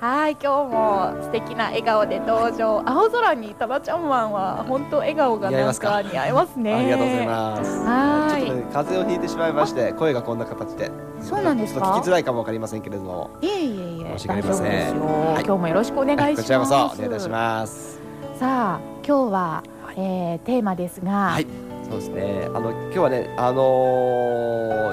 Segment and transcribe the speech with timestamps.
[0.00, 2.82] はい今日も素敵な笑顔で登場。
[2.86, 6.74] 青空にタラちゃんマンは本当笑顔がなんか似合いますね。
[6.74, 7.78] ありがとうございます。
[7.84, 8.42] はい。
[8.46, 10.90] ちょっと、ね、風邪をひいてしまいまして声がこんな形で。
[11.20, 11.80] そうなんですか？
[11.80, 13.30] 聞きづらいかもわかりませんけれども。
[13.42, 13.77] いえい
[14.16, 16.36] 申し訳ありません、はい、今日もよろしくお願いします。
[16.36, 18.00] こちらこそお願いいたします。
[18.38, 21.46] さあ今日は、はい、えー、テーマですが、はい。
[21.84, 22.44] そうですね。
[22.54, 23.62] あの今日はね、あの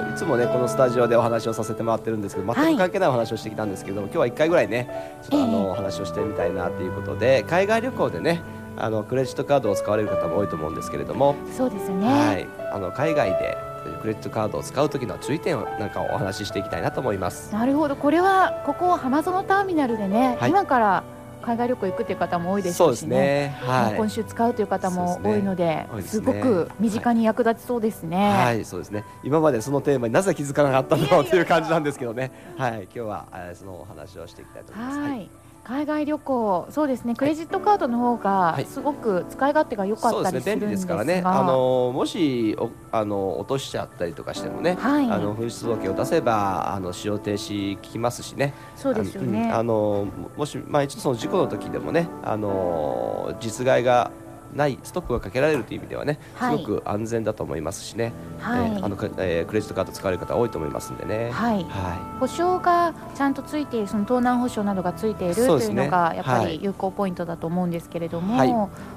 [0.02, 8.42] ー、いつもねこのスタジオでお話をさせてもらってるんですけど全く関係ないお話をしてきたんですけども、はい、今日は1回ぐらいねちょっとあの、お話をしてみたいなということで海外旅行でね
[8.78, 11.34] あのクレジットカードを使われる方も多いと思うんですけれども。
[11.56, 13.56] そうですね、はい、あの海外で
[14.00, 17.52] クレジットカードを使う時の注意点をなんかお話ししていきたいなと思います。
[17.52, 17.96] なるほど。
[17.96, 21.04] これはここ浜園ターミナルでね、はい、今から
[21.42, 29.04] 海外旅行行くという方も多いですし、ね、ね、はい、今週使うという方も多いので、すね、すごく身近に役立ちそうですね、はい、はい、そうですね。
[29.22, 31.22] 今までそのテーマになぜ気づかなかったの？
[31.22, 32.32] という感じなんですけどね。
[32.56, 34.98] はい、今日はそのお話をしていきたいと思います。
[34.98, 35.30] はい
[35.66, 49.50] 海外旅行、そうですね、クレジットカードの方がすごく使い勝手が良かったりするんですが、はい、ね、あのもしおあの落としちゃったりとかしてもね、はい、あの紛失届を出せばあの使用停止聞きますしね、そうですよね。
[49.50, 50.06] あの
[50.36, 54.12] もしまあ一度その事故の時でもね、あの実害が
[54.54, 68.54] ないストップがかけられるという意味ではね、はい、すごく安全だと思いますしね、はい、えー、あのえー、クレジットカード使われる方多いと思いますんでね、はい、はい、保証がちゃんとついているその盗難保証などがついている、ね、というのがやっぱり有効ポイントだと思うんですけれども、はい、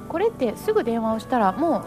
[0.08, 1.80] これってすぐ電話をしたらも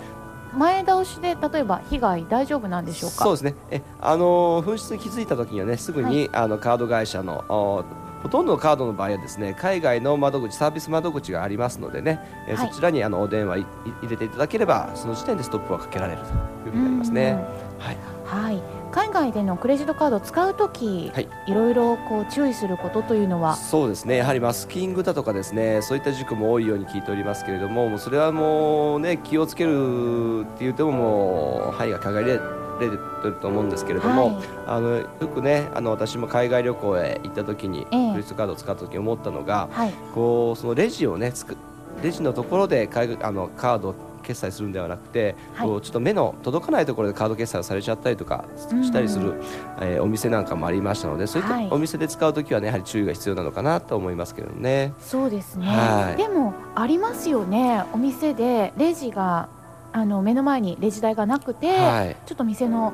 [0.54, 3.24] う前倒しで例えば被害大丈夫なんでしょうか？
[3.24, 3.54] そうですね。
[3.70, 7.86] えあの紛失に気づいた時にはねすぐに、はい、あのカード会社の
[8.22, 13.66] ほとんどのカードの場合はですね海外の窓口サービス窓口がありますのでね、え、はい、そちらにあのお電話入
[14.08, 16.24] れていただければその時点でストップはかけられると
[16.68, 17.34] いうふうになりますね。
[17.78, 18.62] はい、はい、
[18.92, 23.56] 海外でのクレジットカードを使うとき、はい、いろいろこう注意することというのは？
[23.56, 24.18] そうですね。
[24.18, 41.56] やはりマスキングだとかですねそういった事故も多いように聞いておりますけれどもそれはもうね気をつけるって言ってももう範囲が限られれてると思うんですけれども、はい、あのよくねあの私も海外旅行へ行った時に、クレジットカードを使った時に思ったのが、はい、こうそのレジをねつく
[42.02, 42.88] レジのところで
[43.22, 49.40] あのカードを決済するんではなくて、はい、こうちょっと目の届かないところでカード決済をされちゃったりとかしたりする、うん、
[49.80, 54.94] えー、お店なんかもありましたのでそういったお店で使う時はねやはり注意が必要なのかなと思いますけどね。
[55.00, 57.84] そうですね、はい、でもありますよね。
[57.92, 59.48] お店でレジが
[59.92, 62.92] あの目の前にレジ台がなくて、はい、ちょっと店の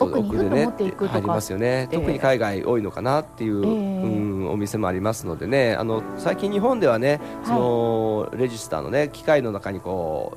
[0.00, 1.88] 奥にふっと持っていくとか、ね、りますよね。
[1.92, 5.74] 特に海外多いのかなっていう、えー、うん、お店もありますのでね。
[5.74, 10.36] あの最近日本ではねその、はい、レジスターのね機械の中にこ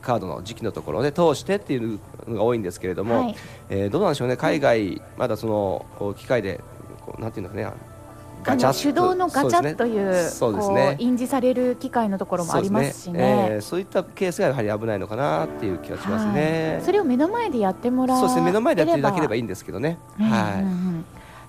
[0.00, 1.98] うカードの時期のところを、ね、通してっていう
[2.28, 3.36] のが多いんですけれども、はい、
[3.70, 4.36] えー、どうなんでしょうね。
[4.36, 6.60] 海外まだそのこう機械で
[7.04, 7.66] こうなんていうのかね
[8.44, 10.96] あの手動のガチャというそうですね。
[10.98, 13.12] 印字される機械のところもありますしね。
[13.12, 13.48] そう、ね。
[13.52, 18.42] えー、そういったケースがやはり危ないのかなっていう気がしますね、はい、それを目の前でやってもらそうですね。
[18.46, 21.04] 目の前でやっていただければいいんですけどね、はい、うんうん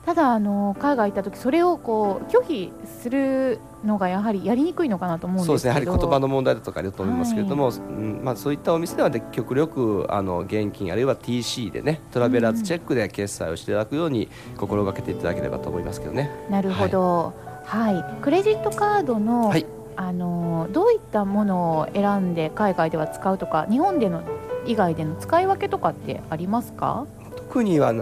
[0.06, 5.48] ただあの海外行った時それをこう拒否するのがやはりやりにくいのかなと思うんですけど。
[5.48, 5.70] そうですね。
[5.70, 8.22] やはり言葉の問題だとかあると思いますけれども、はい、うん。
[8.22, 14.28] まあ、そういったお店では、ね、極力あの現金あるいは TC でねトラベラーズチェックで決済をしていただくように
[14.58, 16.30] 心がけていただければと思いますけどね。
[16.50, 17.34] なるほど、
[17.64, 19.66] はい、はい、クレジットカードの、はい、
[19.96, 24.22] あのどういったものを選んで海外では使うとか日本での
[24.66, 27.06] 以外での使い分けとかってありますか？
[27.36, 27.94] 特には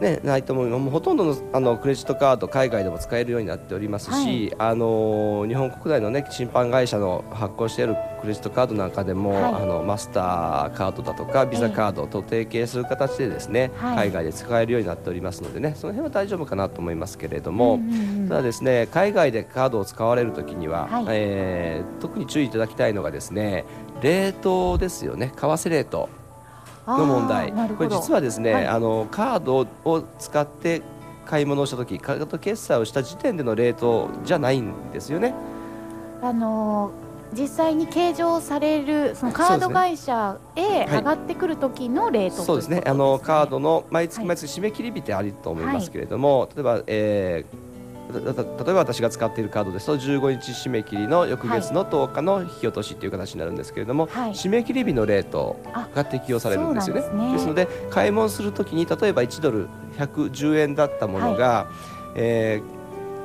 [0.00, 9.54] ね、ないと思うもうほとんどのあのクレジットカード海外でも使えるようになっておりますし、はい、あの日本国内の、ね、審判会社の発行しているクレジットカードなんかでも、はい。
[9.54, 14.10] あのマスターカードだとかビザカードと提携する形でですね、はい。
[14.10, 21.04] 海外で使えるようになっておりますのでねその辺は大丈夫かなと思いますけれども、うんうんうんただですね海外でカードを使われるときには、はい。
[21.08, 23.64] えー特に注意いただきたいのがですね
[24.00, 25.32] レートですよね。
[25.36, 26.08] 為替レート
[26.86, 27.52] の問題。
[27.52, 28.66] これ実はですね、はい。
[28.66, 30.82] あのカードを使って
[31.26, 35.34] 買い物をしたときカード決済をした時点でのレートじゃないんですよね。
[36.22, 40.96] あのー実際に計上されるそのカード会社へはい。
[40.96, 42.80] 上がってくる時のレートそうですね。
[42.80, 44.26] といあのカードの毎月はい。
[44.26, 47.69] 毎月締め切り日ってあると思いますけれども、例えば、えー
[48.10, 55.60] 例えば私が使っているカードですと15日締め切りの翌月の10日の引き落としという形になるんですけれども、はい締め切り日のレート
[55.94, 57.02] が適用されるんですよね。
[57.02, 59.68] あそうなんですねので買い物するときに例えば1ドル
[59.98, 61.68] 110円だったものが、
[62.14, 62.80] えー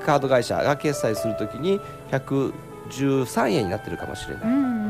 [0.06, 4.44] カード会社が決済するときに113円になってるかもしれない。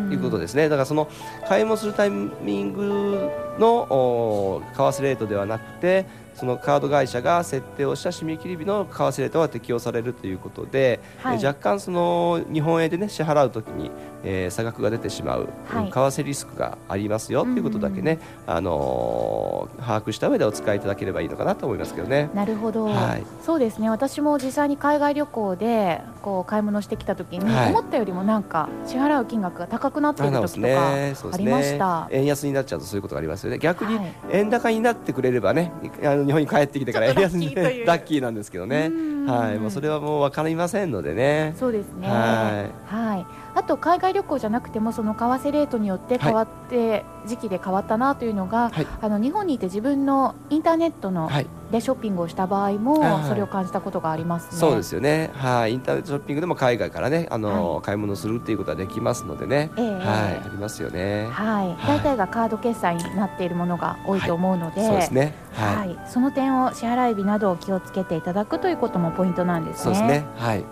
[0.09, 0.69] ということですね。
[0.69, 1.07] だからその
[1.47, 11.37] 買い物するタイミングのお為替レートではなくて、そのカード会社が設定をした締め切り日の為替レートが適用されるということで、はい。
[11.37, 13.91] えー若干その日本円でね支払うときに、
[14.25, 22.29] えー差額が出てしまう、はい為替リスクがありますよということだけね、あのー把握した上でお使いいただければいいのかなと思いますけどね。
[22.33, 32.17] なるほど、はいそうですね私も実際に海外旅行でこう買い物してきた時に、はい思ったよりもなんか支払う金額が高くなっている時とかありましたね。
[32.17, 33.59] 円安になっちゃうとそういうことがありますよね。
[33.59, 35.71] 逆にはい円高になってくれればね、
[36.03, 38.87] あの日本に帰ってきてから円安にラッキーなんですけどね。
[38.91, 41.55] うんはい、もうそれはもう分かりませんのでね。
[41.57, 42.07] そうですね。
[42.07, 43.25] ははい。
[43.65, 54.59] あと海外旅行じゃなくてもその為替レートによって変わって、時期で変わったなというのが、はいあの日本にいて自分のインターネットのはい、でショッピングをした場合も、はいそれを感じたことがありますね。
[54.59, 55.31] そうですよね。
[55.33, 59.71] はい、インターネットショッピングでも海外からね、あの、は買い物するっていうことはできますのでね。
[59.77, 61.27] ええはい、ありますよね。
[61.31, 61.67] はい。
[61.69, 65.33] はい大体がカード決済になっているものが多いと思うので、そうですね。
[65.53, 69.83] はい、はい、その点を支払い日などを気をつけていただくということもポイントなんですね。
[69.83, 70.25] そうですね。
[70.37, 70.63] はい、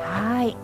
[0.00, 0.56] はい。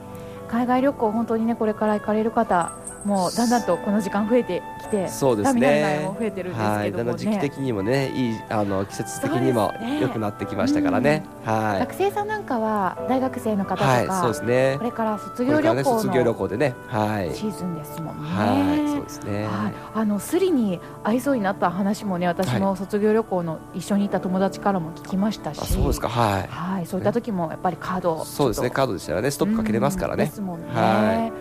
[0.49, 2.73] 海外旅行本当にねこれから行かれる方
[3.05, 6.17] もうだんだんとこの時間増えてきて、そうですねも。
[6.19, 7.39] 増えてるんですはい、けどもだんだん時期ね。
[7.39, 11.25] 的にもね、いいあの季節的にも良くなってきましたからね。
[11.45, 11.81] はい。
[11.81, 14.85] 学生さんなんかは大学生の方とか、はい、そうですねこ。
[14.85, 16.75] れから卒業旅行卒業旅の行でね。
[16.89, 17.35] はい。
[17.35, 18.29] シーズンですもんね。
[18.31, 19.45] はい、そうですね。
[19.45, 26.09] はい、あのスリに合いそうになった話もね私も卒業旅行の一緒にいた友達からも聞きましたし、あ、そうですか。
[26.09, 26.49] はい。
[26.49, 28.71] はい、そういった時もやっぱりカードをそうですね。
[28.71, 30.31] カードでしたらね、ストップかけれますからうんでね。
[30.31, 30.69] すもんね。
[30.73, 31.33] ははい、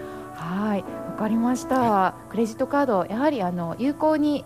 [1.14, 2.16] わかりました。
[2.30, 4.44] クレジットカードやはりあの有効に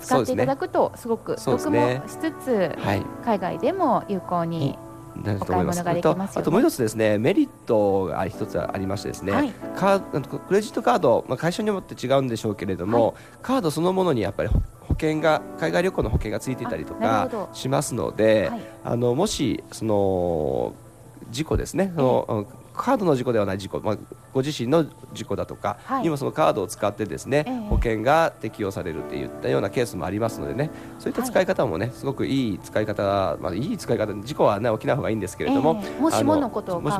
[0.00, 3.02] 使っていただくとすごく得もねしつつ、はい。
[3.24, 4.76] 海外でも有効に、
[5.22, 5.80] なると思います。
[5.80, 6.42] お買い物ができますよね。
[6.42, 9.52] あともう一つですね、メリットが一つありましてですね、はい。
[9.76, 18.60] カードクレジットカード、まあ、会社によって違うんでしょうけれども、カードそのものにやっぱり保保険が海外旅行の保険がついていたりとかしますので、はい。
[18.84, 20.74] あのもしその
[21.30, 23.98] 事故ですね、そのうんカードの事故ではない事故、まあ、
[24.32, 26.02] ご自身の事故だとかはい。
[26.02, 27.68] にもそのカードを使ってですね、ええ。
[27.68, 30.70] 保険が適用されるっていったようなケースもありますのでね。
[30.98, 36.00] そういった使い方もね、すごくいい使い方、まあ、いい使い方事故は、ね、起きない方がいいんですけれども、ええ。
[36.00, 36.90] もしものことを考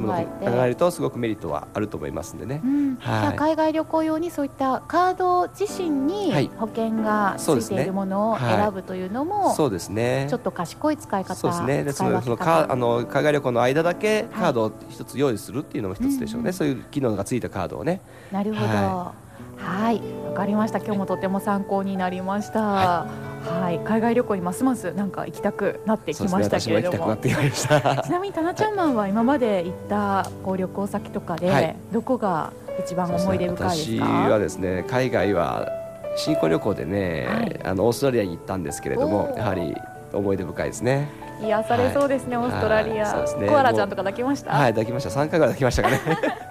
[0.43, 2.61] えるとすごくメリットはあると思いますんでね。
[2.65, 2.97] うん。
[3.01, 6.51] は海外旅行用にそういったカード自身にはい。
[6.57, 10.27] 保険がついているものを選ぶというのもそうですね。
[10.29, 11.85] ちょっと賢い使い方そうですね。
[11.85, 16.43] でそのその使い分け方カあの海外旅行の間だけカードを一つ用意するっていうのも一つでしょうね。
[16.43, 16.53] うんうん。
[16.53, 18.01] そういう機能がついたカードをね。
[18.33, 19.29] なるほど。
[19.57, 20.79] はい、わかりました。
[20.79, 22.61] 今日もとても参考になりました。
[22.61, 26.99] はい、海外旅行にますますなんか行きたくなってきましたけれども。
[26.99, 28.03] ねも行きたくなってきました。
[28.03, 34.01] ちなみにタナちゃんマンは今まで行ったこう旅行先とかで、はいどこが一番思い出深いです私。
[34.01, 35.69] はですね海外は
[36.17, 39.75] 新婚旅行でね、はいあのオーストラリアに行ったんですけれどもやはり
[40.13, 41.09] 思い出深いですね。
[41.41, 44.53] 癒されそうですね、はいオーストラリア、そうですねコアラちゃんとか抱きました。
[44.53, 46.48] はい抱きました三回ぐらい抱きましたかね。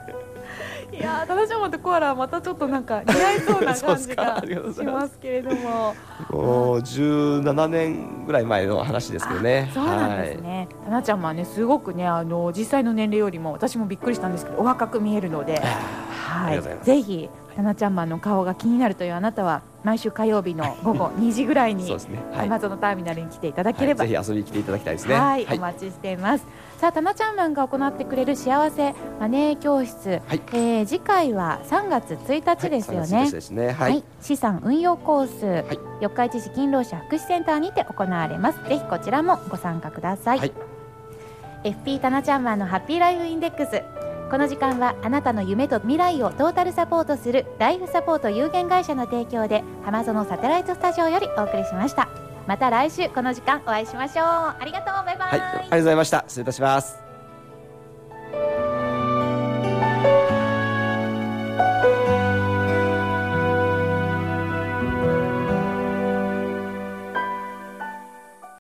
[1.48, 4.42] いやー、タナちゃんマンとコアラはまたちょっとなんか似合いそうな感じが
[4.74, 5.96] しますけれども。
[6.30, 9.70] もう17年ぐらい前の話ですけどね。
[9.72, 10.68] あそうなんですね。
[10.86, 15.97] タナちゃんはねすごくねあの実際の年齢よりも私もびっくりしたんですけどお若く見えるので、あ
[16.38, 21.91] はいぜひタナちゃんマンの顔が気になるというあなたは毎週火曜日の午後 2時ぐらいに。
[21.91, 22.46] はい。
[22.46, 25.15] アマゾンのターミナルに来ていただければ、はいぜひ遊びに来ていただきたいですね。
[25.15, 26.46] はい、お待ちしています。
[26.77, 33.17] さあ、タナちゃんマンが行ってくれる幸せマネー教室、はいえー次回は3月1日ですよね。
[33.17, 33.72] はいそうですね。
[33.72, 34.03] はい。
[34.22, 35.65] 資産運用コース、
[36.00, 38.60] 四日市市勤労者福祉センターにて行われます。
[38.70, 40.38] ぜひこちらもご参加ください。
[40.38, 40.51] はい
[41.63, 43.82] FP タナちゃんマンのハッピーライフインデックス。
[44.29, 52.10] この時間はあなたの夢と未来をトータルサポートするライフサポート有限会社の提供で浜園サテライトスタジオよりお送りしました。
[52.46, 54.25] また来週この時間お会いしましょう。
[54.25, 55.05] ありがとう。
[55.05, 56.25] バイバイ、はい、ありがとうございました。
[56.27, 57.06] 失礼いたします。